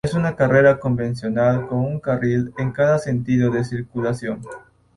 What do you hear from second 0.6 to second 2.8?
convencional con un carril en